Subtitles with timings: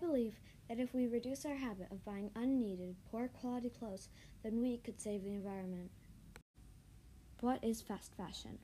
[0.00, 4.08] believe that if we reduce our habit of buying unneeded, poor quality clothes,
[4.42, 5.90] then we could save the environment.
[7.40, 8.58] What is fast fashion?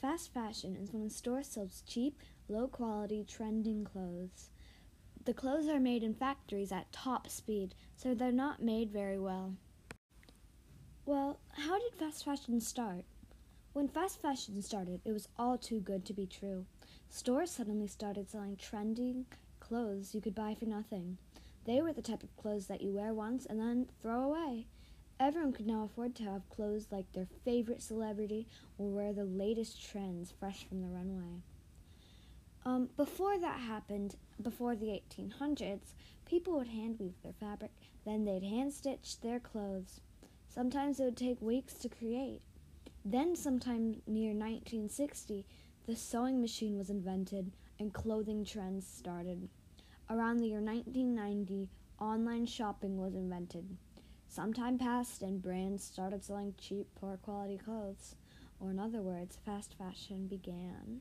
[0.00, 2.18] Fast fashion is when a store sells cheap,
[2.48, 4.50] low quality, trending clothes.
[5.24, 9.54] The clothes are made in factories at top speed, so they're not made very well.
[11.06, 13.04] Well, how did fast fashion start?
[13.72, 16.66] When fast fashion started, it was all too good to be true.
[17.08, 19.26] Stores suddenly started selling trending,
[19.62, 21.18] clothes you could buy for nothing.
[21.64, 24.66] They were the type of clothes that you wear once and then throw away.
[25.20, 29.80] Everyone could now afford to have clothes like their favorite celebrity or wear the latest
[29.88, 31.42] trends fresh from the runway.
[32.64, 35.94] Um, before that happened, before the 1800s,
[36.26, 37.70] people would hand weave their fabric,
[38.04, 40.00] then they'd hand stitch their clothes.
[40.48, 42.42] Sometimes it would take weeks to create.
[43.04, 45.44] Then, sometime near 1960,
[45.86, 49.48] the sewing machine was invented and clothing trends started.
[50.08, 51.68] Around the year 1990,
[52.00, 53.76] online shopping was invented.
[54.28, 58.14] Some time passed and brands started selling cheap, poor quality clothes,
[58.60, 61.00] or in other words, fast fashion began.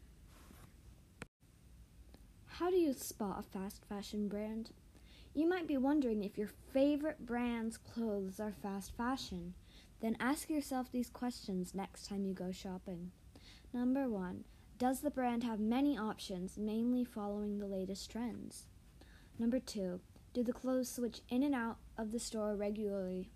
[2.45, 4.72] How do you spot a fast fashion brand?
[5.34, 9.54] You might be wondering if your favorite brand's clothes are fast fashion.
[10.02, 13.12] Then ask yourself these questions next time you go shopping.
[13.73, 14.44] Number one,
[14.82, 18.66] does the brand have many options, mainly following the latest trends?
[19.38, 20.00] Number two,
[20.34, 23.30] do the clothes switch in and out of the store regularly?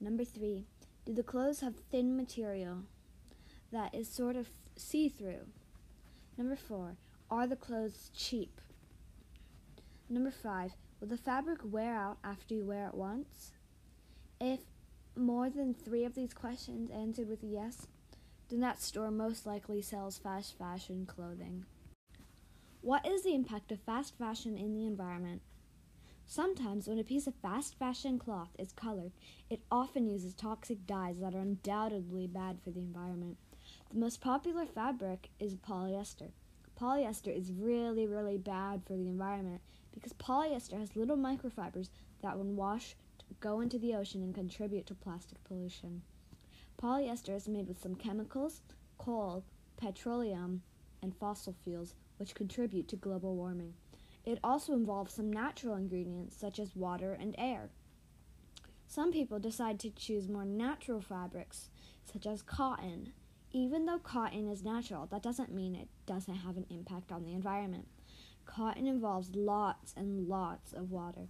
[0.00, 0.66] Number three,
[1.06, 2.78] do the clothes have thin material
[3.70, 5.46] that is sort of see through?
[6.36, 6.96] Number four,
[7.30, 8.60] are the clothes cheap?
[10.10, 13.52] Number five, will the fabric wear out after you wear it once?
[14.40, 14.62] If
[15.14, 17.86] more than three of these questions answered with yes,
[18.48, 21.64] then that store most likely sells fast fashion clothing.
[22.80, 25.40] What is the impact of fast fashion in the environment?
[26.26, 29.12] Sometimes, when a piece of fast fashion cloth is colored,
[29.50, 33.36] it often uses toxic dyes that are undoubtedly bad for the environment.
[33.90, 36.30] The most popular fabric is polyester.
[36.80, 39.60] Polyester is really, really bad for the environment
[39.92, 41.88] because polyester has little microfibers
[42.22, 42.96] that, when washed,
[43.40, 46.02] go into the ocean and contribute to plastic pollution.
[46.76, 48.60] Polyester is made with some chemicals,
[48.98, 49.44] coal,
[49.76, 50.62] petroleum,
[51.02, 53.74] and fossil fuels, which contribute to global warming.
[54.24, 57.70] It also involves some natural ingredients such as water and air.
[58.86, 61.68] Some people decide to choose more natural fabrics,
[62.04, 63.12] such as cotton.
[63.50, 67.32] Even though cotton is natural, that doesn't mean it doesn't have an impact on the
[67.32, 67.88] environment.
[68.46, 71.28] Cotton involves lots and lots of water.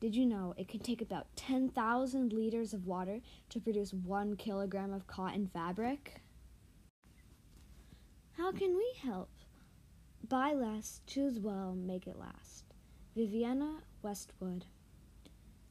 [0.00, 4.94] Did you know it can take about 10,000 liters of water to produce one kilogram
[4.94, 6.22] of cotton fabric?
[8.38, 9.28] How can we help?
[10.26, 12.64] Buy less, choose well, make it last.
[13.14, 14.64] Vivienne Westwood.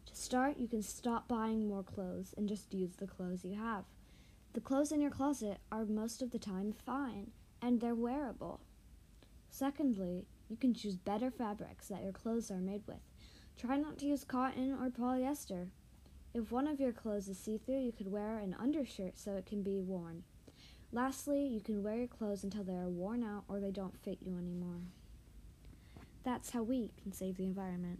[0.05, 3.85] To start, you can stop buying more clothes and just use the clothes you have.
[4.53, 7.31] The clothes in your closet are most of the time fine
[7.63, 8.59] and they're wearable.
[9.49, 13.08] Secondly, you can choose better fabrics that your clothes are made with.
[13.59, 15.67] Try not to use cotton or polyester.
[16.33, 19.45] If one of your clothes is see through, you could wear an undershirt so it
[19.45, 20.23] can be worn.
[20.93, 24.19] Lastly, you can wear your clothes until they are worn out or they don't fit
[24.21, 24.79] you anymore.
[26.23, 27.99] That's how we can save the environment.